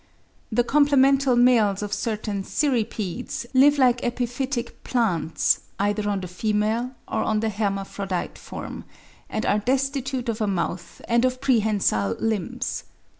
The 0.51 0.63
complemental 0.63 1.35
males 1.35 1.83
of 1.83 1.93
certain 1.93 2.43
Cirripedes 2.43 3.45
live 3.53 3.77
like 3.77 4.03
epiphytic 4.03 4.83
plants 4.83 5.59
either 5.77 6.09
on 6.09 6.21
the 6.21 6.27
female 6.27 6.95
or 7.07 7.35
the 7.35 7.49
hermaphrodite 7.51 8.39
form, 8.39 8.83
and 9.29 9.45
are 9.45 9.59
destitute 9.59 10.27
of 10.27 10.41
a 10.41 10.47
mouth 10.47 11.03
and 11.07 11.23
of 11.23 11.39
prehensile 11.39 12.15
limbs. 12.19 12.83